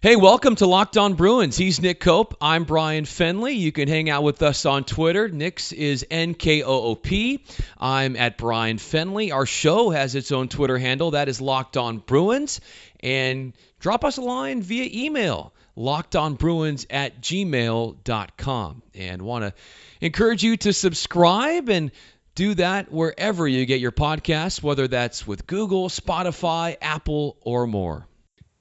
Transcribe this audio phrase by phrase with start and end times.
[0.00, 1.56] Hey, welcome to Locked On Bruins.
[1.56, 2.36] He's Nick Koop.
[2.40, 3.56] I'm Bryan Fenley.
[3.56, 5.28] You can hang out with us on Twitter.
[5.28, 7.40] Nick's is NKOOP.
[7.76, 9.34] I'm at Bryan Fenley.
[9.34, 11.10] Our show has its own Twitter handle.
[11.10, 12.60] That is Locked On Bruins.
[13.00, 18.82] And drop us a line via email, lockedonbruins at gmail.com.
[18.94, 19.54] And want to
[20.00, 21.90] encourage you to subscribe and
[22.36, 28.06] do that wherever you get your podcasts, whether that's with Google, Spotify, Apple, or more.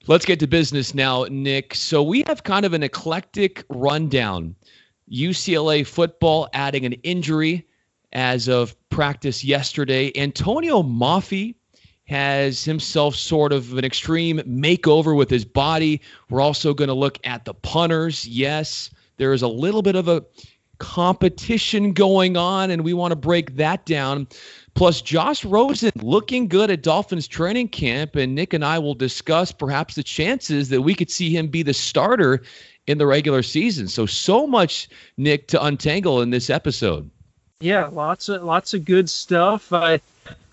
[0.10, 1.76] Let's get to business now, Nick.
[1.76, 4.56] So we have kind of an eclectic rundown.
[5.12, 7.68] UCLA football adding an injury
[8.14, 10.14] as of practice yesterday.
[10.16, 11.56] Antonio Mafi
[12.06, 16.00] has himself sort of an extreme makeover with his body.
[16.30, 18.26] We're also going to look at the punters.
[18.26, 20.24] Yes, there is a little bit of a
[20.80, 24.28] competition going on, and we want to break that down.
[24.74, 29.52] Plus, Josh Rosen looking good at Dolphins training camp, and Nick and I will discuss
[29.52, 32.44] perhaps the chances that we could see him be the starter
[32.86, 33.88] in the regular season.
[33.88, 37.10] So, so much, Nick, to untangle in this episode.
[37.60, 39.74] Yeah, lots of lots of good stuff.
[39.74, 40.00] I,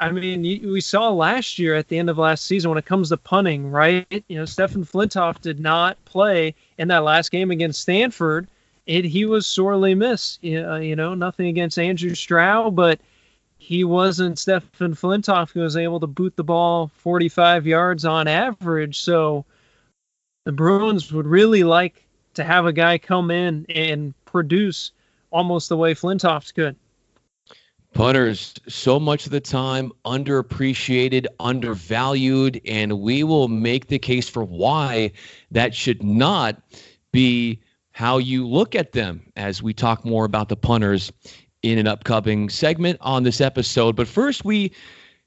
[0.01, 3.11] I mean, we saw last year at the end of last season when it comes
[3.11, 4.07] to punting, right?
[4.29, 8.49] You know, Stefan Flintoff did not play in that last game against Stanford.
[8.87, 10.41] It, he was sorely missed.
[10.45, 13.01] Uh, you know, nothing against Andrew Stroud, but
[13.59, 19.01] he wasn't Stefan Flintoff who was able to boot the ball 45 yards on average.
[19.01, 19.47] So
[20.45, 24.93] the Bruins would really like to have a guy come in and produce
[25.31, 26.77] almost the way Flintoff's could.
[27.95, 34.43] Punters, so much of the time underappreciated, undervalued, and we will make the case for
[34.43, 35.13] why
[35.53, 36.61] that should not
[37.13, 37.61] be
[37.95, 41.13] how you look at them as we talk more about the punters
[41.63, 43.95] in an upcoming segment on this episode.
[43.95, 44.73] But first, we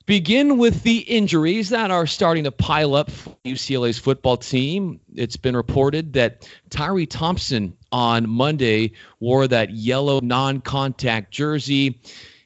[0.06, 5.00] begin with the injuries that are starting to pile up for UCLA's football team.
[5.16, 11.98] It's been reported that Tyree Thompson on Monday wore that yellow non contact jersey.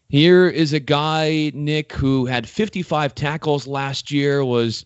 [0.10, 4.86] Here is a guy, Nick, who had 55 tackles last year, was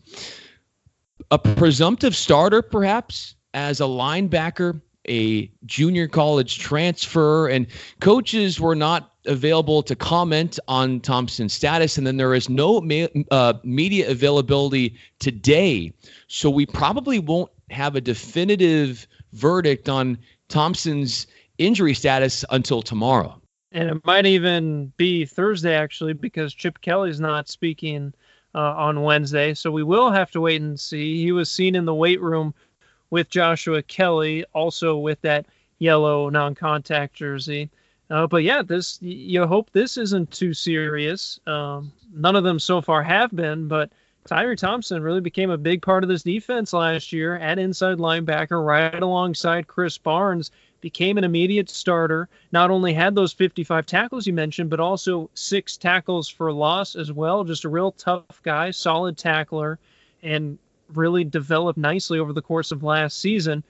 [1.29, 7.67] a presumptive starter, perhaps, as a linebacker a junior college transfer, and
[7.99, 11.97] coaches were not available to comment on Thompson's status.
[11.97, 12.85] And then there is no
[13.31, 15.91] uh, media availability today.
[16.27, 20.17] So we probably won't have a definitive verdict on
[20.47, 21.27] Thompson's
[21.57, 23.41] injury status until tomorrow.
[23.71, 28.13] And it might even be Thursday, actually, because Chip Kelly's not speaking
[28.53, 29.53] uh, on Wednesday.
[29.53, 31.21] So we will have to wait and see.
[31.21, 32.53] He was seen in the weight room
[33.09, 35.45] with Joshua Kelly, also with that
[35.79, 37.69] yellow non-contact jersey.
[38.09, 41.39] Uh, but yeah, this you hope this isn't too serious.
[41.47, 43.91] Um, none of them so far have been, but
[44.27, 48.63] Tyree Thompson really became a big part of this defense last year at inside linebacker,
[48.63, 50.51] right alongside Chris Barnes.
[50.81, 52.29] Became an immediate starter.
[52.51, 57.11] Not only had those 55 tackles you mentioned, but also six tackles for loss as
[57.11, 57.43] well.
[57.43, 59.79] Just a real tough guy, solid tackler,
[60.21, 60.59] and
[60.93, 63.63] really developed nicely over the course of last season.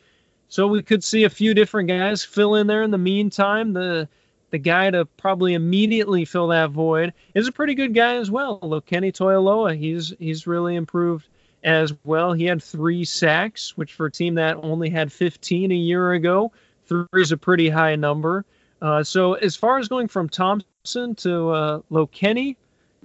[0.48, 3.74] So we could see a few different guys fill in there in the meantime.
[3.74, 4.08] The
[4.52, 8.60] the guy to probably immediately fill that void is a pretty good guy as well.
[8.62, 11.28] Lokeni Toailoa, he's he's really improved
[11.64, 12.32] as well.
[12.32, 16.52] He had three sacks, which for a team that only had 15 a year ago,
[16.86, 18.46] three is a pretty high number.
[18.82, 22.56] Uh, so as far as going from Thompson to uh, Lokeni,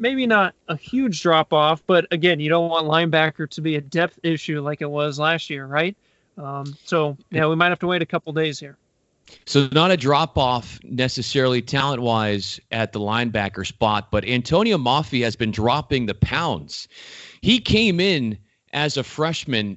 [0.01, 3.81] maybe not a huge drop off, but again, you don't want linebacker to be a
[3.81, 5.97] depth issue like it was last year, right?
[6.37, 8.77] Um, so yeah, we might have to wait a couple days here.
[9.47, 15.23] So not a drop off necessarily talent wise at the linebacker spot, but Antonio Mafi
[15.23, 16.89] has been dropping the pounds.
[17.43, 18.39] He came in
[18.73, 19.77] as a freshman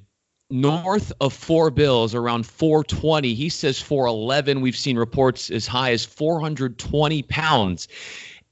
[0.50, 6.04] north of four bills around 420 he says 411 we've seen reports as high as
[6.04, 7.88] 420 pounds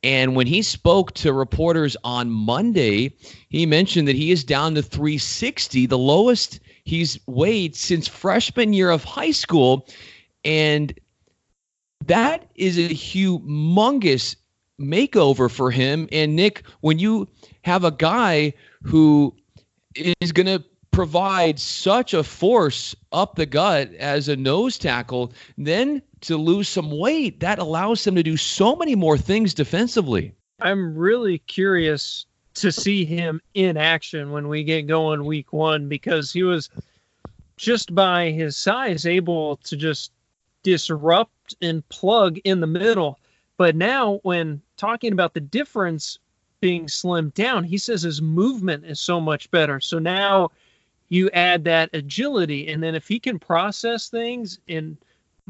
[0.02, 3.14] and when he spoke to reporters on Monday,
[3.48, 8.90] he mentioned that he is down to 360, the lowest he's weighed since freshman year
[8.90, 9.88] of high school.
[10.44, 10.92] And
[12.06, 14.34] that is a humongous
[14.80, 16.08] makeover for him.
[16.10, 17.28] And Nick, when you
[17.62, 19.34] have a guy who
[19.94, 26.00] is going to provide such a force up the gut as a nose tackle, then
[26.20, 30.32] to lose some weight, that allows him to do so many more things defensively.
[30.60, 36.32] I'm really curious to see him in action when we get going week one because
[36.32, 36.68] he was
[37.56, 40.12] just by his size able to just
[40.62, 43.18] disrupt and plug in the middle.
[43.56, 46.18] But now, when talking about the difference
[46.60, 49.80] being slimmed down, he says his movement is so much better.
[49.80, 50.50] So now
[51.12, 54.96] you add that agility, and then if he can process things and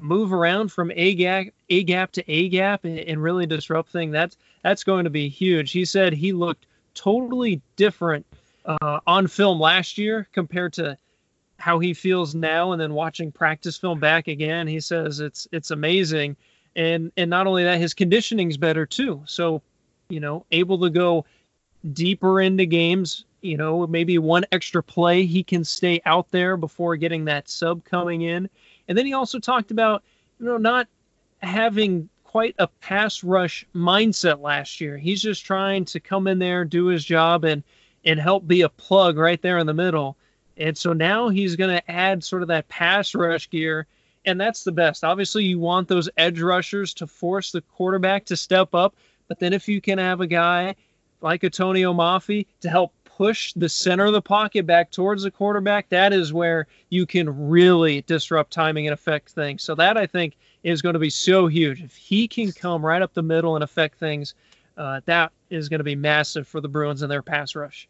[0.01, 4.11] move around from a gap a gap to a gap and, and really disrupt things,
[4.11, 5.71] that's that's going to be huge.
[5.71, 8.27] He said he looked totally different
[8.65, 10.99] uh, on film last year compared to
[11.59, 14.67] how he feels now and then watching practice film back again.
[14.67, 16.35] He says it's it's amazing.
[16.75, 19.23] And and not only that his conditioning's better too.
[19.27, 19.63] So
[20.09, 21.25] you know able to go
[21.93, 26.97] deeper into games you know maybe one extra play he can stay out there before
[26.97, 28.49] getting that sub coming in.
[28.89, 30.03] And then he also talked about
[30.39, 30.89] you know not
[31.43, 34.97] having quite a pass rush mindset last year.
[34.97, 37.63] He's just trying to come in there do his job and
[38.05, 40.17] and help be a plug right there in the middle.
[40.57, 43.87] And so now he's going to add sort of that pass rush gear
[44.25, 45.05] and that's the best.
[45.05, 48.95] Obviously, you want those edge rushers to force the quarterback to step up,
[49.29, 50.75] but then if you can have a guy
[51.21, 55.89] like Antonio Mafi to help push the center of the pocket back towards the quarterback,
[55.91, 59.63] that is where you can really disrupt timing and affect things.
[59.63, 61.83] So that I think is going to be so huge.
[61.83, 64.35] If he can come right up the middle and affect things,
[64.77, 67.89] uh, that is going to be massive for the Bruins and their pass rush.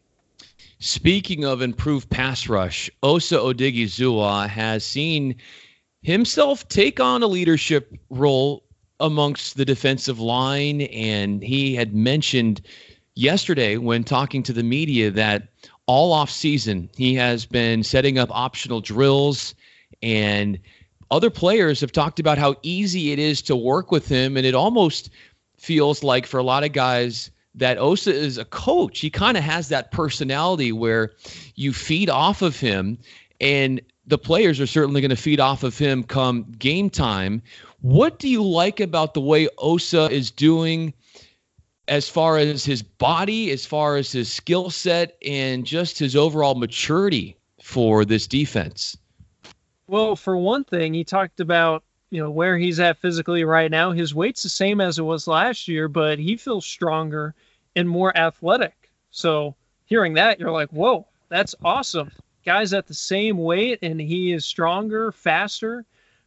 [0.79, 5.35] Speaking of improved pass rush, Osa Odighizuwa has seen
[6.01, 8.63] himself take on a leadership role
[8.99, 10.81] amongst the defensive line.
[10.81, 12.61] And he had mentioned
[13.15, 15.47] yesterday when talking to the media that
[15.85, 19.53] all off season he has been setting up optional drills
[20.01, 20.59] and
[21.11, 24.55] other players have talked about how easy it is to work with him and it
[24.55, 25.09] almost
[25.57, 28.99] feels like for a lot of guys that Osa is a coach.
[28.99, 31.11] He kind of has that personality where
[31.55, 32.97] you feed off of him
[33.39, 37.41] and the players are certainly going to feed off of him come game time.
[37.81, 40.93] What do you like about the way Osa is doing
[41.87, 46.55] as far as his body, as far as his skill set, and just his overall
[46.55, 48.97] maturity for this defense?
[49.87, 53.91] Well, for one thing, he talked about you know where he's at physically right now.
[53.91, 57.33] His weight's the same as it was last year, but he feels stronger
[57.75, 58.91] and more athletic.
[59.11, 62.11] So hearing that, you're like, whoa, that's awesome
[62.43, 65.85] guys at the same weight, and he is stronger, faster.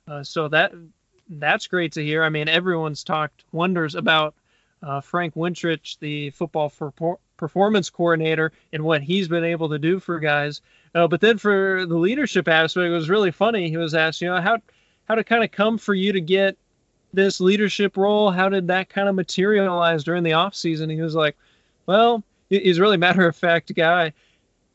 [0.08, 0.72] Uh, so that
[1.28, 2.22] that's great to hear.
[2.22, 4.34] I mean, everyone's talked wonders about
[4.86, 9.98] uh, Frank Wintrich, the football for performance coordinator, and what he's been able to do
[9.98, 10.62] for guys.
[10.94, 13.68] Uh, but then for the leadership aspect, it was really funny.
[13.68, 14.58] He was asked, you know, how
[15.06, 16.56] how did it kind of come for you to get
[17.12, 18.30] this leadership role?
[18.30, 20.88] How did that kind of materialize during the off season?
[20.88, 21.36] He was like,
[21.86, 24.12] well, he's a really matter of fact guy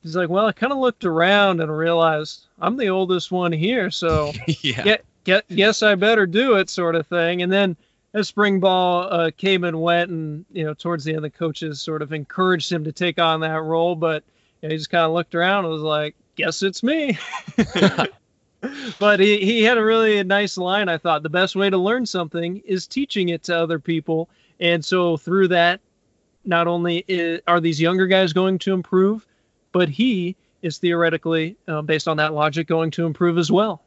[0.02, 3.92] he's like, well, I kind of looked around and realized I'm the oldest one here,
[3.92, 7.42] so yeah, get, get, guess I better do it, sort of thing.
[7.42, 7.76] And then
[8.14, 11.82] as spring ball uh, came and went, and you know, towards the end, the coaches
[11.82, 14.24] sort of encouraged him to take on that role, but
[14.62, 17.18] you know, he just kind of looked around and was like, guess it's me.
[19.00, 20.90] but he, he had a really nice line.
[20.90, 24.30] I thought the best way to learn something is teaching it to other people.
[24.60, 25.80] And so through that,
[26.46, 29.26] not only is, are these younger guys going to improve,
[29.72, 33.82] but he is theoretically, uh, based on that logic, going to improve as well.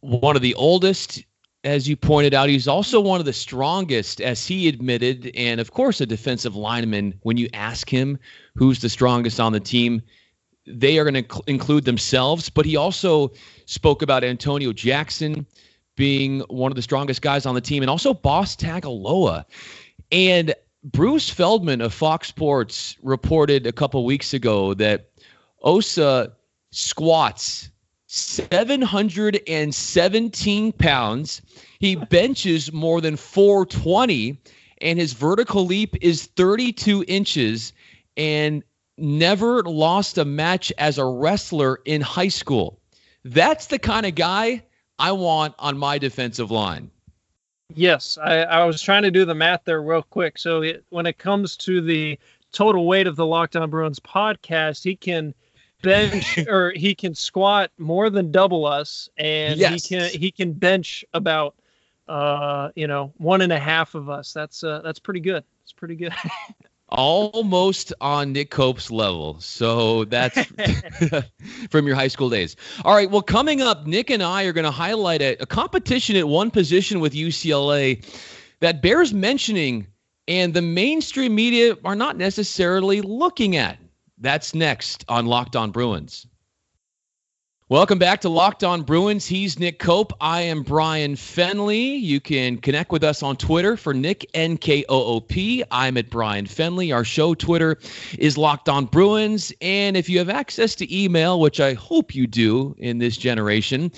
[0.00, 1.24] One of the oldest,
[1.64, 5.72] as you pointed out, he's also one of the strongest, as he admitted, and of
[5.72, 7.14] course, a defensive lineman.
[7.22, 8.18] When you ask him
[8.54, 10.02] who's the strongest on the team,
[10.66, 12.48] they are going to cl- include themselves.
[12.48, 13.32] But he also
[13.66, 15.46] spoke about Antonio Jackson
[15.96, 19.44] being one of the strongest guys on the team, and also Boss Tagaloa.
[20.12, 20.54] And
[20.84, 25.10] Bruce Feldman of Fox Sports reported a couple weeks ago that
[25.62, 26.32] Osa
[26.70, 27.70] squats
[28.08, 31.42] 717 pounds.
[31.78, 34.40] He benches more than 420,
[34.80, 37.74] and his vertical leap is 32 inches,
[38.16, 38.62] and
[38.96, 42.80] never lost a match as a wrestler in high school.
[43.24, 44.62] That's the kind of guy
[44.98, 46.90] I want on my defensive line.
[47.74, 50.38] Yes, I, I was trying to do the math there real quick.
[50.38, 52.18] So it, when it comes to the
[52.52, 55.34] total weight of the Locked On Bruins podcast, he can–
[55.82, 59.86] bench or he can squat more than double us, and yes.
[59.86, 61.54] he can he can bench about
[62.08, 64.32] uh you know one and a half of us.
[64.32, 65.44] That's uh that's pretty good.
[65.62, 66.14] It's pretty good.
[66.90, 69.38] Almost on Nick Koop's level.
[69.40, 70.42] So that's
[71.70, 72.56] from your high school days.
[72.82, 73.10] All right.
[73.10, 76.50] Well, coming up, Nick and I are going to highlight a, a competition at one
[76.50, 78.02] position with UCLA
[78.60, 79.86] that bears mentioning
[80.28, 83.78] and the mainstream media are not necessarily looking at.
[84.20, 86.26] That's next on Locked On Bruins.
[87.70, 89.26] Welcome back to Locked On Bruins.
[89.26, 90.12] He's Nick Koop.
[90.20, 92.00] I am Bryan Fenley.
[92.00, 95.62] You can connect with us on Twitter for Nick N K O O P.
[95.70, 96.94] I'm at Bryan Fenley.
[96.94, 97.76] Our show Twitter
[98.18, 99.52] is Locked On Bruins.
[99.60, 103.92] And if you have access to email, which I hope you do in this generation,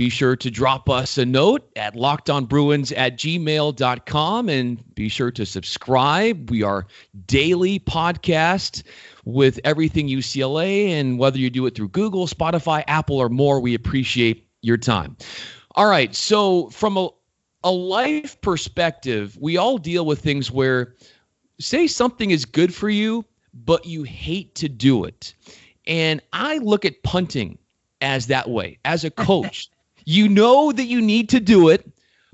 [0.00, 5.44] be sure to drop us a note at lockedonbruins at gmail.com and be sure to
[5.44, 6.48] subscribe.
[6.48, 6.86] We are
[7.26, 8.82] daily podcast
[9.26, 10.88] with everything UCLA.
[10.88, 15.18] And whether you do it through Google, Spotify, Apple, or more, we appreciate your time.
[15.74, 16.14] All right.
[16.14, 17.10] So, from a,
[17.62, 20.94] a life perspective, we all deal with things where,
[21.58, 25.34] say, something is good for you, but you hate to do it.
[25.86, 27.58] And I look at punting
[28.00, 28.78] as that way.
[28.86, 29.68] As a coach,
[30.10, 31.90] you know that you need to do it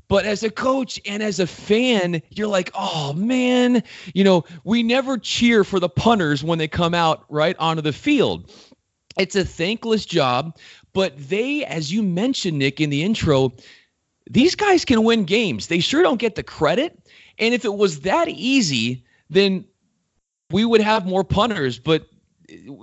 [0.09, 3.83] but as a coach and as a fan, you're like, oh man,
[4.15, 7.93] you know, we never cheer for the punters when they come out right onto the
[7.93, 8.51] field.
[9.19, 10.57] It's a thankless job,
[10.93, 13.53] but they, as you mentioned, Nick, in the intro,
[14.31, 15.67] these guys can win games.
[15.67, 16.99] They sure don't get the credit.
[17.39, 19.65] And if it was that easy, then
[20.51, 21.79] we would have more punters.
[21.79, 22.07] But
[22.51, 22.75] uh,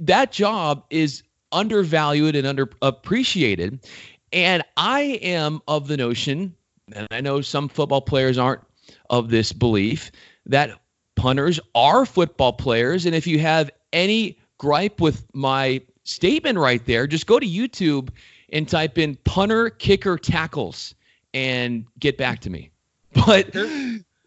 [0.00, 3.84] that job is undervalued and underappreciated.
[4.32, 6.54] And I am of the notion
[6.94, 8.62] and I know some football players aren't
[9.10, 10.10] of this belief
[10.46, 10.80] that
[11.16, 13.06] punters are football players.
[13.06, 18.10] And if you have any gripe with my statement right there, just go to YouTube
[18.52, 20.94] and type in punter, kicker, tackles
[21.34, 22.70] and get back to me.
[23.26, 23.54] But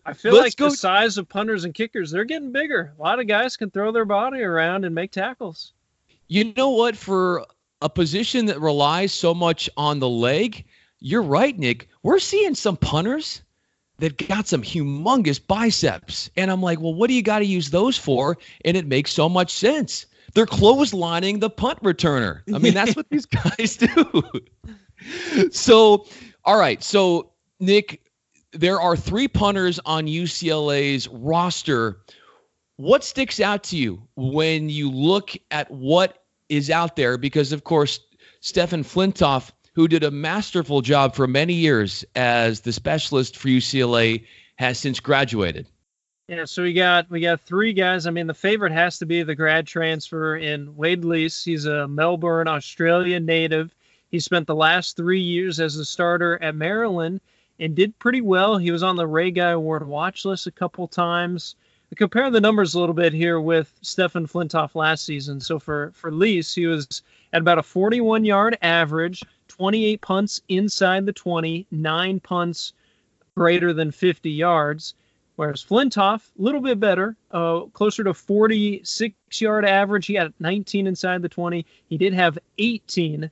[0.06, 0.70] I feel like go.
[0.70, 2.94] the size of punters and kickers, they're getting bigger.
[2.98, 5.74] A lot of guys can throw their body around and make tackles.
[6.28, 6.96] You know what?
[6.96, 7.44] For
[7.86, 10.66] a position that relies so much on the leg,
[11.00, 11.88] you're right, Nick.
[12.02, 13.44] We're seeing some punters
[14.00, 16.32] that got some humongous biceps.
[16.36, 18.40] And I'm like, well, what do you got to use those for?
[18.66, 20.08] And it makes so much sense.
[20.34, 22.42] They're clotheslining the punt returner.
[22.54, 24.24] I mean, that's what these guys do.
[25.52, 26.08] so,
[26.44, 26.84] all right.
[26.84, 28.02] So, Nick,
[28.52, 32.00] there are three punters on UCLA's roster.
[32.78, 37.18] What sticks out to you when you look at what is out there?
[37.18, 38.00] Because, of course,
[38.42, 44.26] Stefan Flintoff who did a masterful job for many years as the specialist for UCLA,
[44.56, 45.68] has since graduated.
[46.30, 48.08] Yeah, so we got we got three guys.
[48.08, 51.44] I mean, the favorite has to be the grad transfer in Wade Lees.
[51.44, 53.76] He's a Melbourne, Australia native.
[54.10, 57.20] He spent the last three years as a starter at Maryland
[57.60, 58.58] and did pretty well.
[58.58, 61.56] He was on the Ray Guy Award watch list a couple times.
[61.96, 65.40] Compare the numbers a little bit here with Stefan Flintoff last season.
[65.40, 67.02] So for for Lees, he was
[67.34, 72.74] at about a 41 yard average, 28 punts inside the 20, nine punts
[73.36, 74.94] greater than 50 yards.
[75.36, 80.06] Whereas Flintoff, a little bit better, uh, closer to 46 yard average.
[80.06, 81.66] He had 19 inside the 20.
[81.90, 83.30] He did have 18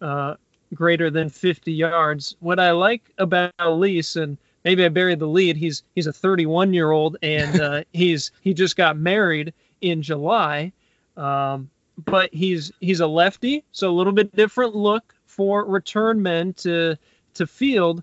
[0.00, 0.34] uh,
[0.74, 2.36] greater than 50 yards.
[2.40, 6.72] What I like about Lees, and maybe I buried the lead, he's he's a 31
[6.72, 10.72] year old and uh, he's he just got married in July.
[11.16, 11.70] Um,
[12.04, 16.96] but he's he's a lefty, so a little bit different look for return men to
[17.34, 18.02] to field.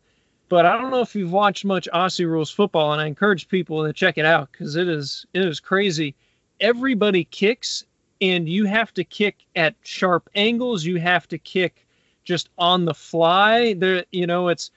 [0.49, 3.85] But I don't know if you've watched much Aussie rules football, and I encourage people
[3.85, 6.15] to check it out because it is it is crazy.
[6.59, 7.85] Everybody kicks,
[8.21, 10.85] and you have to kick at sharp angles.
[10.85, 11.87] You have to kick
[12.23, 13.73] just on the fly.
[13.73, 14.71] There, you know, it's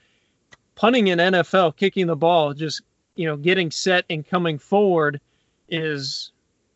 [0.75, 2.81] punting in NFL, kicking the ball, just
[3.15, 5.21] you know, getting set and coming forward
[5.69, 6.31] is,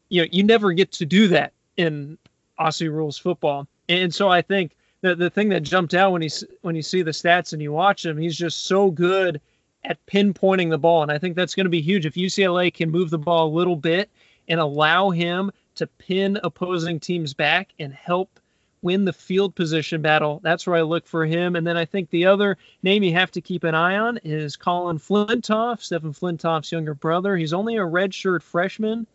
[0.08, 2.18] you know, you never get to do that in
[2.60, 3.68] Aussie rules football.
[3.88, 7.02] And so I think the the thing that jumped out when he's when you see
[7.02, 9.42] the stats and you watch him, he's just so good
[9.84, 12.92] at pinpointing the ball, and I think that's going to be huge if UCLA can
[12.92, 14.10] move the ball a little bit
[14.50, 18.40] and allow him to pin opposing teams back and help
[18.82, 20.40] win the field position battle.
[20.44, 21.56] That's where I look for him.
[21.56, 24.56] And then I think the other name you have to keep an eye on is
[24.56, 27.36] Colin Flintoff, Stefan Flintoff's younger brother.
[27.36, 29.06] He's only a redshirt freshman,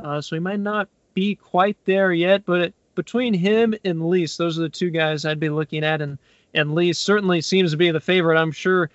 [0.00, 4.36] uh, so he might not be quite there yet, but it, between him and Lees,
[4.36, 6.00] those are the two guys I'd be looking at.
[6.02, 6.18] And
[6.54, 8.38] and Lees certainly seems to be the favorite.
[8.38, 8.90] I'm sure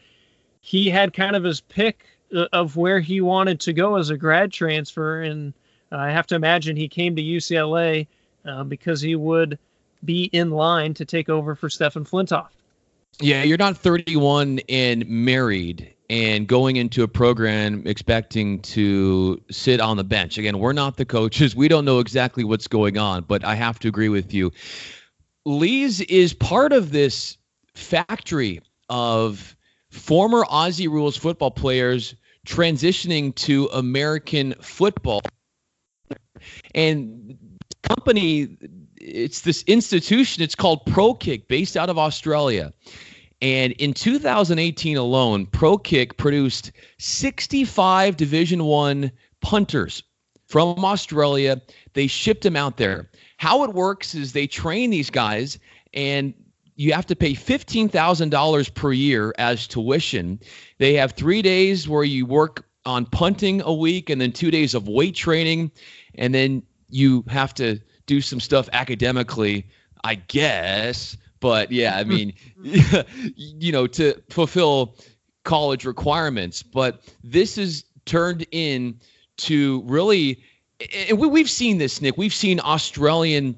[0.62, 4.18] he had kind of his pick uh, of where he wanted to go as a
[4.18, 5.54] grad transfer, and
[5.92, 8.08] I have to imagine he came to UCLA
[8.46, 9.60] uh, because he would
[10.04, 12.50] be in line to take over for Stefan Flintoff.
[13.20, 19.98] Yeah, you're not 31 and married and going into a program expecting to sit on
[19.98, 20.38] the bench.
[20.38, 21.56] Again, we're not the coaches.
[21.56, 24.52] We don't know exactly what's going on, but I have to agree with you.
[25.46, 27.38] Lees is part of this
[27.76, 29.56] factory of
[29.90, 32.16] former Aussie rules football players
[32.46, 35.22] transitioning to American football.
[36.76, 37.38] And
[37.84, 38.58] company
[39.02, 40.44] it's this institution.
[40.44, 42.72] It's called Pro Kick, based out of Australia.
[43.42, 50.04] And in 2018 alone, Pro Kick produced 65 Division One punters
[50.48, 51.62] from Australia.
[51.94, 53.10] They shipped them out there.
[53.38, 55.58] How it works is they train these guys,
[55.94, 56.34] and
[56.76, 60.40] you have to pay $15,000 per year as tuition.
[60.78, 64.74] They have three days where you work on punting a week and then two days
[64.74, 65.72] of weight training.
[66.16, 67.80] And then you have to
[68.12, 69.66] do some stuff academically,
[70.04, 71.16] I guess.
[71.40, 74.96] But yeah, I mean, you know, to fulfill
[75.46, 76.62] college requirements.
[76.62, 79.00] But this is turned in
[79.38, 80.44] to really,
[81.08, 82.18] and we, we've seen this, Nick.
[82.18, 83.56] We've seen Australian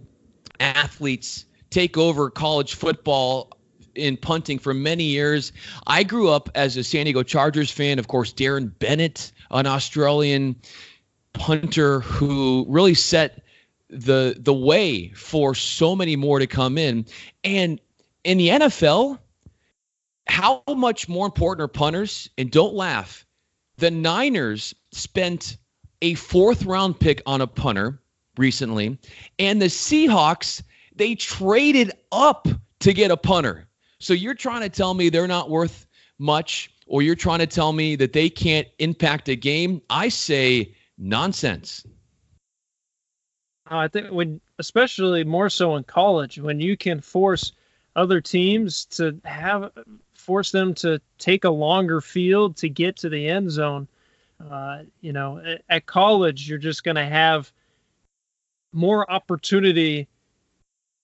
[0.60, 3.58] athletes take over college football
[3.96, 5.52] in punting for many years.
[5.88, 7.98] I grew up as a San Diego Chargers fan.
[7.98, 10.56] Of course, Darren Bennett, an Australian
[11.34, 13.43] punter who really set
[13.94, 17.06] the the way for so many more to come in.
[17.44, 17.80] And
[18.24, 19.20] in the NFL,
[20.28, 22.30] how much more important are punters?
[22.38, 23.26] And don't laugh.
[23.78, 25.58] The Niners spent
[26.02, 28.02] a fourth round pick on a punter
[28.38, 28.98] recently,
[29.40, 30.62] and the Seahawks
[30.96, 32.48] they traded up
[32.80, 33.68] to get a punter.
[34.00, 35.88] So you're trying to tell me they're not worth
[36.20, 39.82] much, or you're trying to tell me that they can't impact a game?
[39.90, 41.86] I say nonsense.
[43.78, 47.54] I think when, especially more so in college, when you can force
[47.96, 49.72] other teams to have
[50.14, 53.88] force them to take a longer field to get to the end zone.
[54.50, 57.52] Uh, you know, at, at college, you're just going to have
[58.72, 60.08] more opportunity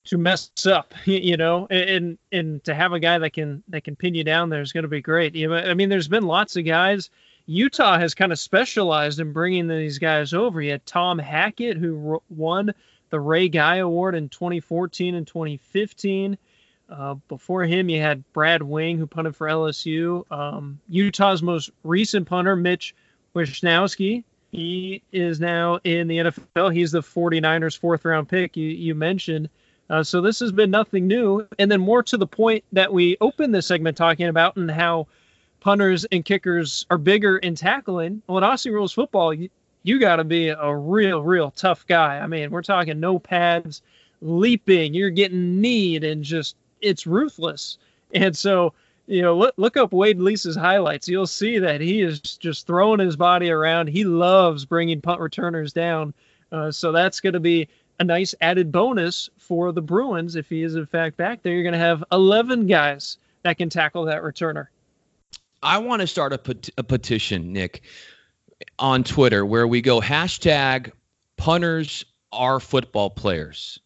[0.06, 3.96] to mess up, you know, and and to have a guy that can that can
[3.96, 5.36] pin you down there is going to be great.
[5.36, 7.10] You know, I mean, there's been lots of guys.
[7.50, 10.62] Utah has kind of specialized in bringing these guys over.
[10.62, 12.72] You had Tom Hackett, who won
[13.10, 16.38] the Ray Guy Award in 2014 and 2015.
[16.90, 20.30] Uh, before him, you had Brad Wing, who punted for LSU.
[20.32, 22.96] Um, Utah's most recent punter, Mitch
[23.36, 26.74] Wishnowsky, he is now in the NFL.
[26.74, 29.50] He's the 49ers' fourth round pick you, you mentioned.
[29.90, 31.48] Uh, so this has been nothing new.
[31.58, 35.08] And then more to the point that we opened this segment talking about and how
[35.60, 38.22] punters and kickers are bigger in tackling.
[38.28, 39.50] Well, in Aussie rules football, you,
[39.84, 42.20] you got to be a real, real tough guy.
[42.20, 43.82] I mean, we're talking no pads,
[44.22, 47.78] leaping, you're getting kneed, and just it's ruthless.
[48.14, 48.74] And so,
[49.08, 51.08] you know, look, look up Wade Lees's highlights.
[51.08, 53.88] You'll see that he is just throwing his body around.
[53.88, 56.14] He loves bringing punt returners down.
[56.52, 57.68] Uh, so that's going to be
[58.00, 61.54] a nice added bonus for the Bruins if he is in fact back there.
[61.54, 64.68] You're going to have 11 guys that can tackle that returner.
[65.62, 67.82] I want to start a, pet- a petition, Nick,
[68.78, 70.92] on Twitter where we go hashtag
[71.38, 73.80] punters are football players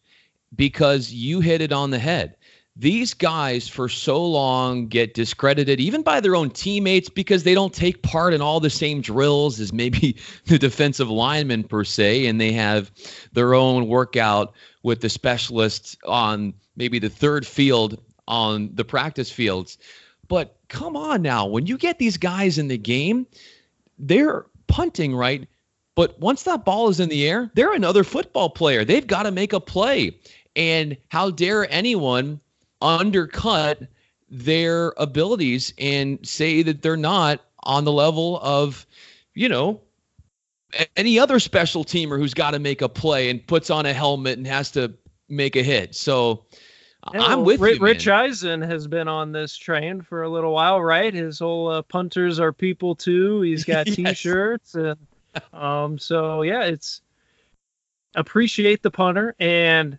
[0.54, 2.36] because you hit it on the head.
[2.76, 7.72] These guys for so long get discredited even by their own teammates because they don't
[7.72, 12.40] take part in all the same drills as maybe the defensive linemen per se and
[12.40, 12.90] they have
[13.32, 19.78] their own workout with the specialists on maybe the third field on the practice fields.
[20.26, 23.26] But come on now when you get these guys in the game
[23.98, 25.46] they're punting right?
[25.94, 28.84] But once that ball is in the air they're another football player.
[28.84, 30.18] They've got to make a play.
[30.56, 32.40] And how dare anyone
[32.82, 33.82] undercut
[34.28, 38.84] their abilities and say that they're not on the level of,
[39.34, 39.80] you know,
[40.96, 44.38] any other special teamer who's got to make a play and puts on a helmet
[44.38, 44.92] and has to
[45.28, 45.94] make a hit.
[45.94, 46.44] So
[47.12, 47.84] I'm with Rich, you.
[47.84, 51.12] Rich Eisen has been on this train for a little while, right?
[51.12, 53.42] His whole uh, punters are people too.
[53.42, 53.96] He's got yes.
[53.96, 54.96] t-shirts and
[55.52, 57.00] um so yeah, it's
[58.14, 59.98] appreciate the punter and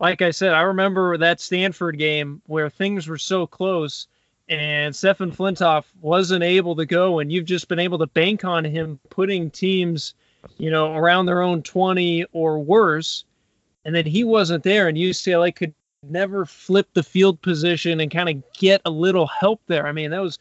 [0.00, 4.08] like I said, I remember that Stanford game where things were so close
[4.48, 8.64] and Stefan Flintoff wasn't able to go, and you've just been able to bank on
[8.64, 10.14] him putting teams,
[10.58, 13.24] you know, around their own 20 or worse.
[13.86, 15.74] And then he wasn't there, and UCLA could
[16.10, 19.86] never flip the field position and kind of get a little help there.
[19.86, 20.38] I mean, that was,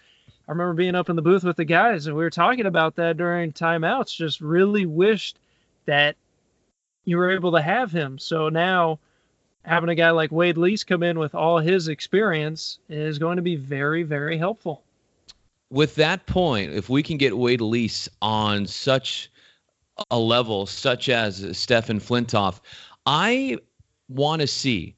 [0.47, 2.95] I remember being up in the booth with the guys, and we were talking about
[2.95, 4.15] that during timeouts.
[4.15, 5.39] Just really wished
[5.85, 6.15] that
[7.05, 8.17] you were able to have him.
[8.17, 8.99] So now,
[9.65, 13.41] having a guy like Wade Lees come in with all his experience is going to
[13.41, 14.83] be very, very helpful.
[15.69, 19.31] With that point, if we can get Wade Lees on such
[20.11, 22.59] a level, such as Stefan Flintoff,
[23.05, 23.57] I
[24.09, 24.95] want to see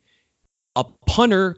[0.75, 1.57] a punter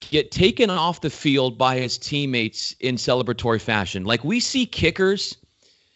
[0.00, 4.04] get taken off the field by his teammates in celebratory fashion.
[4.04, 5.36] Like we see kickers,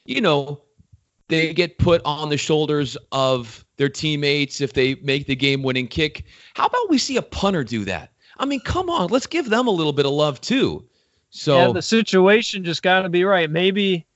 [0.04, 0.60] you know,
[1.28, 5.88] they get put on the shoulders of their teammates if they make the game winning
[5.88, 6.24] kick.
[6.54, 8.10] How about we see a punter do that?
[8.38, 10.84] I mean, come on, let's give them a little bit of love too.
[11.30, 13.50] So yeah, the situation just got to be right.
[13.50, 14.06] Maybe,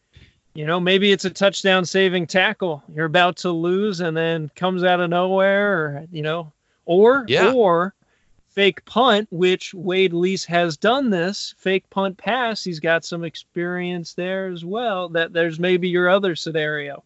[0.54, 2.82] you know, maybe it's a touchdown saving tackle.
[2.94, 6.52] You're about to lose and then comes out of nowhere, or you know,
[6.84, 7.52] or yeah.
[7.52, 7.94] or
[8.48, 12.64] fake punt, which Wade Lees has done this fake punt pass.
[12.64, 15.08] He's got some experience there as well.
[15.10, 17.04] That there's maybe your other scenario.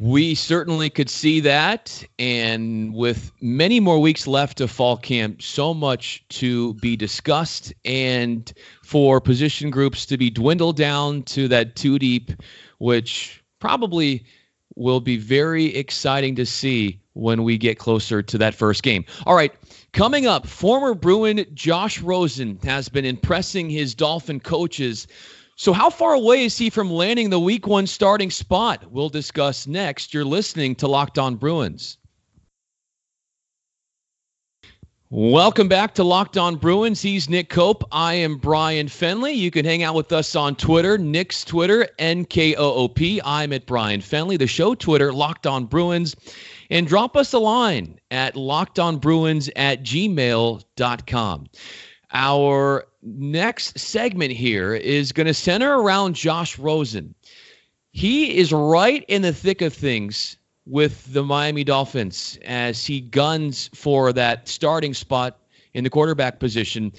[0.00, 2.04] We certainly could see that.
[2.18, 8.52] And with many more weeks left of fall camp, so much to be discussed, and
[8.84, 12.30] for position groups to be dwindled down to that two deep,
[12.78, 14.24] which probably
[14.76, 19.04] will be very exciting to see when we get closer to that first game.
[19.26, 19.52] All right,
[19.92, 25.06] coming up, former Bruin Josh Rosen has been impressing his Dolphin coaches
[25.58, 28.92] so, how far away is he from landing the week one starting spot?
[28.92, 30.14] We'll discuss next.
[30.14, 31.98] You're listening to Locked On Bruins.
[35.10, 37.00] Welcome back to Locked On Bruins.
[37.00, 37.82] He's Nick Koop.
[37.92, 39.34] I am Bryan Fenley.
[39.34, 43.20] You can hang out with us on Twitter, Nick's Twitter, NKOOP.
[43.24, 44.38] I'm at Bryan Fenley.
[44.38, 46.14] The show Twitter, Locked On Bruins.
[46.68, 51.46] And drop us a line at lockedonbruins at gmail.com.
[52.12, 57.14] Our next segment here is going to center around Josh Rosen.
[57.92, 60.36] He is right in the thick of things
[60.68, 65.38] with the Miami Dolphins as he guns for that starting spot
[65.72, 66.92] in the quarterback position.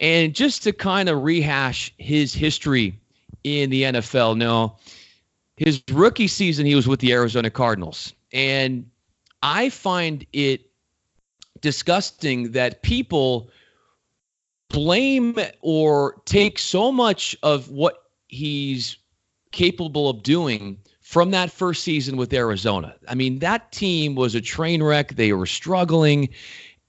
[0.00, 2.98] And just to kind of rehash his history
[3.44, 4.76] in the NFL, no,
[5.56, 8.12] his rookie season, he was with the Arizona Cardinals.
[8.32, 8.90] And
[9.42, 10.66] I find it
[11.60, 13.50] disgusting that people
[14.68, 18.96] blame or take so much of what he's
[19.52, 20.78] capable of doing
[21.12, 22.96] from that first season with Arizona.
[23.06, 25.14] I mean, that team was a train wreck.
[25.14, 26.30] They were struggling,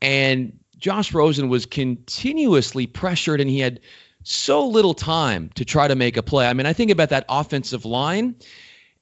[0.01, 3.81] and Josh Rosen was continuously pressured, and he had
[4.23, 6.47] so little time to try to make a play.
[6.47, 8.38] I mean, I think about that offensive line,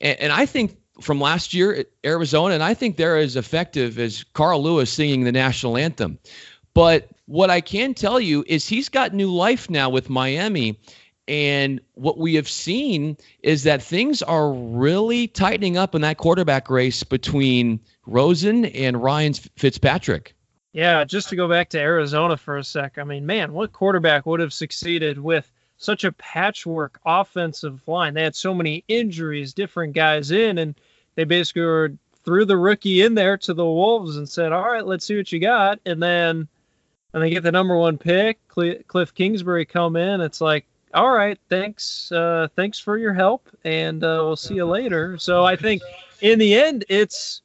[0.01, 3.99] and, and I think from last year at Arizona, and I think they're as effective
[3.99, 6.17] as Carl Lewis singing the national anthem.
[6.73, 10.79] But what I can tell you is he's got new life now with Miami.
[11.27, 16.69] And what we have seen is that things are really tightening up in that quarterback
[16.69, 20.35] race between Rosen and Ryan Fitzpatrick.
[20.73, 22.97] Yeah, just to go back to Arizona for a sec.
[22.97, 28.13] I mean, man, what quarterback would have succeeded with such a patchwork offensive line?
[28.13, 30.75] They had so many injuries, different guys in, and
[31.15, 34.85] they basically were, threw the rookie in there to the Wolves and said, "All right,
[34.85, 36.47] let's see what you got." And then
[37.13, 40.21] and they get the number one pick, Cliff Kingsbury come in.
[40.21, 44.65] It's like, all right, thanks, uh, thanks for your help, and uh, we'll see you
[44.65, 45.17] later.
[45.17, 45.81] So I think
[46.21, 47.41] in the end, it's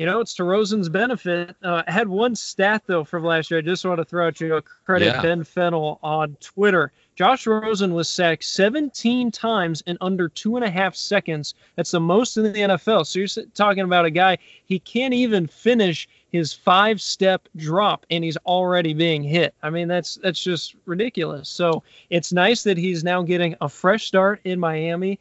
[0.00, 1.54] you know, it's to Rosen's benefit.
[1.62, 3.58] Uh, I had one stat though from last year.
[3.58, 5.20] I just want to throw out to you a credit yeah.
[5.20, 6.90] Ben Fennell on Twitter.
[7.16, 11.52] Josh Rosen was sacked 17 times in under two and a half seconds.
[11.76, 13.06] That's the most in the NFL.
[13.06, 18.24] So you're talking about a guy he can't even finish his five step drop and
[18.24, 19.54] he's already being hit.
[19.62, 21.46] I mean, that's that's just ridiculous.
[21.50, 25.20] So it's nice that he's now getting a fresh start in Miami.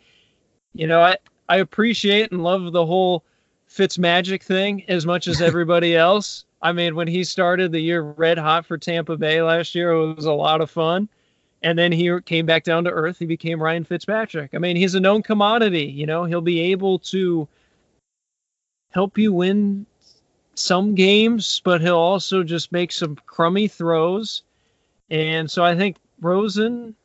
[0.74, 1.18] You know, I,
[1.50, 3.26] I appreciate and love the whole
[3.70, 6.46] Fitz magic thing as much as everybody else.
[6.62, 10.16] I mean, when he started the year red hot for Tampa Bay last year, it
[10.16, 11.08] was a lot of fun.
[11.62, 13.20] And then he came back down to earth.
[13.20, 14.52] He became Ryan Fitzpatrick.
[14.54, 15.86] I mean, he's a known commodity.
[15.86, 17.48] You know, he'll be able to
[18.92, 19.86] help you win
[20.56, 24.44] some games, but he'll also just make some crummy throws.
[25.10, 26.96] And so I think Rosen,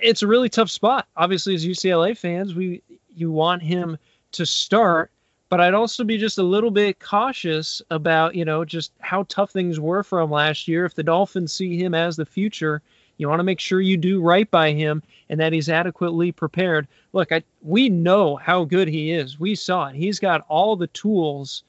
[0.00, 1.06] it's a really tough spot.
[1.16, 2.82] Obviously, as UCLA fans, we
[3.14, 3.96] you want him
[4.32, 5.10] to start,
[5.54, 9.52] but I'd also be just a little bit cautious about you know just how tough
[9.52, 10.84] things were for him last year.
[10.84, 12.82] If the Dolphins see him as the future,
[13.18, 16.88] you want to make sure you do right by him and that he's adequately prepared.
[17.12, 19.38] Look, I, we know how good he is.
[19.38, 19.94] We saw it.
[19.94, 21.62] He's got all the tools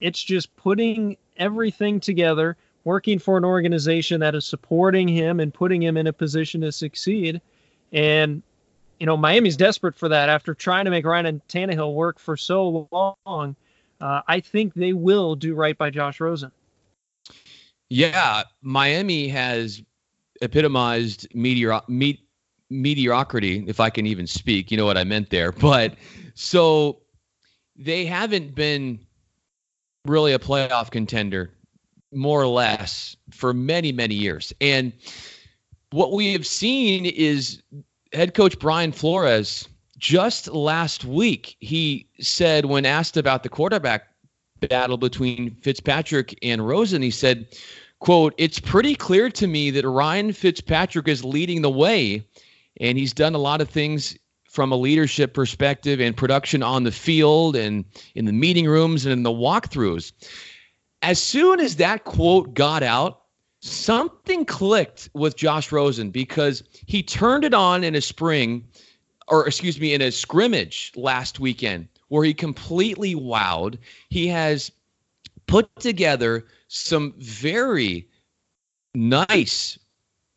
[0.00, 5.80] it's just putting everything together, working for an organization that is supporting him and putting
[5.80, 7.40] him in a position to succeed.
[7.92, 8.42] And,
[8.98, 12.36] you know, Miami's desperate for that after trying to make Ryan and Tannehill work for
[12.36, 13.56] so long.
[14.00, 16.50] Uh, I think they will do right by Josh Rosen.
[17.88, 19.82] Yeah, Miami has
[20.42, 22.20] epitomized meteor, me,
[22.70, 24.70] mediocrity, if I can even speak.
[24.70, 25.52] You know what I meant there.
[25.66, 25.94] But
[26.34, 27.00] so
[27.76, 29.00] they haven't been
[30.04, 31.52] really a playoff contender,
[32.12, 34.52] more or less, for many, many years.
[34.60, 34.92] And
[35.90, 37.62] what we have seen is
[38.16, 44.08] head coach Brian Flores just last week, he said when asked about the quarterback
[44.68, 47.46] battle between Fitzpatrick and Rosen, he said,
[47.98, 52.26] quote, it's pretty clear to me that Ryan Fitzpatrick is leading the way,
[52.80, 54.16] and he's done a lot of things
[54.48, 59.12] from a leadership perspective and production on the field and in the meeting rooms and
[59.12, 60.12] in the walkthroughs.
[61.02, 63.20] As soon as that quote got out,
[63.66, 68.66] something clicked with Josh Rosen because he turned it on in a spring,
[69.28, 73.78] or excuse me, in a scrimmage last weekend where he completely wowed.
[74.08, 74.70] He has
[75.46, 78.08] put together some very
[78.94, 79.78] nice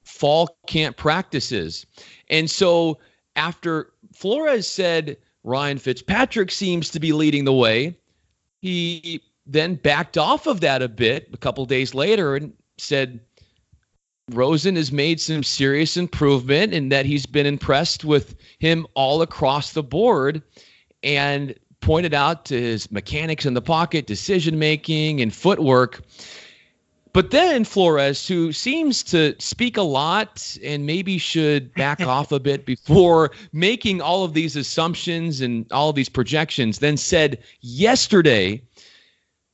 [0.03, 1.85] fall camp practices.
[2.29, 2.99] And so
[3.35, 7.95] after Flores said Ryan Fitzpatrick seems to be leading the way,
[8.61, 13.19] he then backed off of that a bit a couple days later and said
[14.31, 19.73] Rosen has made some serious improvement and that he's been impressed with him all across
[19.73, 20.41] the board
[21.03, 26.01] and pointed out to his mechanics in the pocket, decision making, and footwork.
[27.11, 32.39] But then Flores, who seems to speak a lot and maybe should back off a
[32.39, 38.61] bit before making all of these assumptions and all of these projections, then said yesterday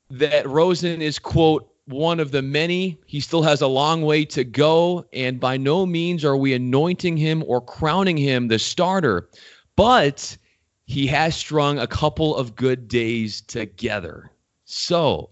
[0.09, 2.97] that Rosen is, quote, one of the many.
[3.05, 7.17] He still has a long way to go, and by no means are we anointing
[7.17, 9.29] him or crowning him the starter.
[9.75, 10.37] But
[10.85, 14.31] he has strung a couple of good days together.
[14.65, 15.29] So,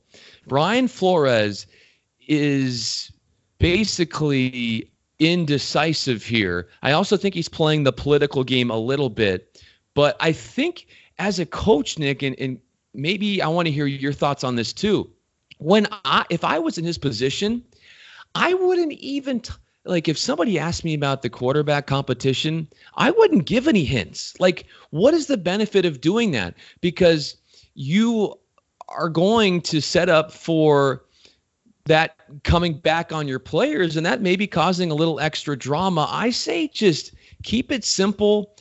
[0.48, 1.66] Brian Flores
[2.28, 3.12] is
[3.60, 6.68] basically indecisive here.
[6.82, 9.64] I also think he's playing the political game a little bit,
[9.94, 10.88] but I think
[11.20, 12.60] as a coach, Nick, and, and
[12.94, 15.10] maybe I want to hear your thoughts on this too.
[15.64, 17.64] When I, if I was in his position,
[18.36, 19.54] I wouldn't even t-
[19.86, 24.34] like if somebody asked me about the quarterback competition, I wouldn't give any hints.
[24.40, 26.56] Like, what is the benefit of doing that?
[26.82, 27.38] Because
[27.76, 28.38] you
[28.90, 31.06] are going to set up for
[31.86, 36.08] that coming back on your players, and that may be causing a little extra drama.
[36.10, 38.56] I say just keep it simple.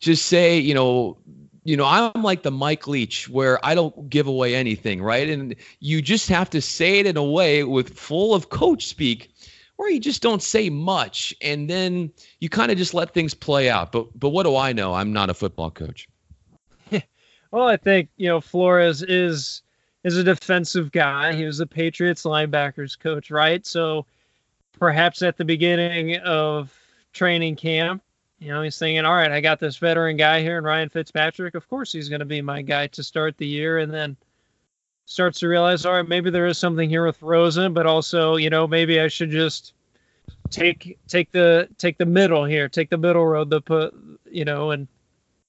[0.00, 1.18] Just say, you know,
[1.64, 5.28] you know, I'm like the Mike Leach where I don't give away anything, right?
[5.28, 9.30] And you just have to say it in a way with full of coach speak
[9.76, 13.70] where you just don't say much and then you kind of just let things play
[13.70, 13.92] out.
[13.92, 14.94] But but what do I know?
[14.94, 16.06] I'm not a football coach.
[17.50, 19.62] well, I think, you know, Flores is
[20.04, 21.32] is a defensive guy.
[21.32, 23.66] He was the Patriots linebackers coach, right?
[23.66, 24.04] So
[24.78, 26.78] perhaps at the beginning of
[27.14, 28.02] training camp,
[28.38, 31.54] you know, he's thinking, all right, I got this veteran guy here and Ryan Fitzpatrick.
[31.54, 33.78] Of course, he's going to be my guy to start the year.
[33.78, 34.16] And then
[35.06, 38.50] starts to realize, all right, maybe there is something here with Rosen, but also, you
[38.50, 39.74] know, maybe I should just
[40.50, 43.94] take take the take the middle here, take the middle road, the put,
[44.30, 44.88] you know, and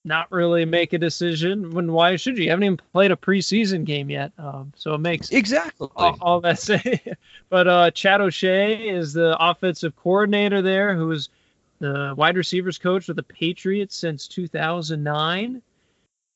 [0.04, 1.71] not really make a decision.
[1.71, 2.45] When why should you?
[2.45, 6.41] You haven't even played a preseason game yet, um, so it makes exactly all, all
[6.41, 7.02] that say.
[7.50, 11.30] but uh, Chad O'Shea is the offensive coordinator there, who is
[11.80, 15.62] the wide receivers coach with the Patriots since 2009.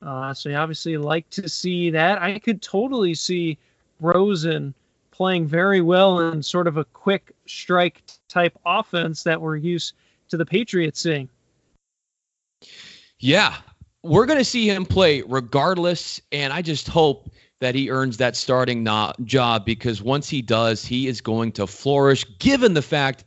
[0.01, 2.21] Uh, so you obviously like to see that.
[2.21, 3.57] I could totally see
[3.99, 4.73] Rosen
[5.11, 9.93] playing very well in sort of a quick strike type offense that we're used
[10.29, 11.27] to the Patriots seeing.
[13.19, 13.57] Yeah,
[14.03, 18.37] we're going to see him play regardless, and I just hope that he earns that
[18.37, 18.87] starting
[19.25, 22.25] job because once he does, he is going to flourish.
[22.39, 23.25] Given the fact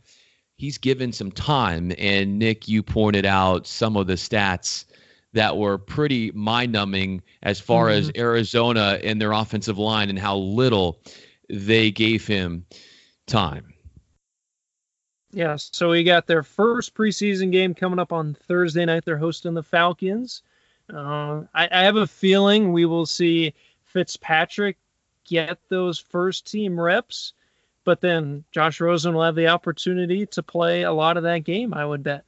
[0.63, 4.85] he's given some time, and Nick, you pointed out some of the stats
[5.33, 7.99] that were pretty mind-numbing as far mm-hmm.
[7.99, 11.03] as Arizona and their offensive line and how little
[11.51, 12.65] they gave him
[13.27, 13.75] time.
[15.33, 19.05] Yeah, so we got their first preseason game coming up on Thursday night.
[19.05, 20.43] They're hosting the Falcons.
[20.95, 24.77] Uh, I, I, have a feeling we will see Fitzpatrick
[25.25, 27.33] get those first team reps,
[27.85, 31.75] but then Josh Rosen will have the opportunity to play a lot of that game,
[31.75, 32.25] I would bet.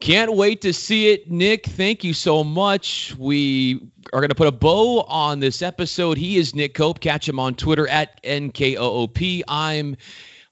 [0.00, 1.66] Can't wait to see it, Nick.
[1.66, 3.16] Thank you so much.
[3.18, 3.80] We
[4.12, 6.16] are going to put a bow on this episode.
[6.16, 7.00] He is Nick Koop.
[7.00, 9.42] Catch him on Twitter at NKOOP.
[9.48, 9.96] I'm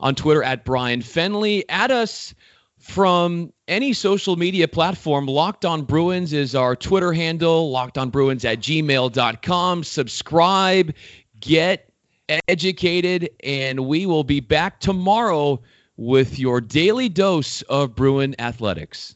[0.00, 1.62] on Twitter at Bryan Fenley.
[1.68, 2.34] Add us
[2.80, 5.26] from any social media platform.
[5.26, 9.84] Locked on Bruins is our Twitter handle, locked on Bruins at gmail.com.
[9.84, 10.94] Subscribe,
[11.40, 11.85] get
[12.28, 15.60] educated, and we will be back tomorrow
[15.96, 19.15] with your daily dose of Bruin athletics.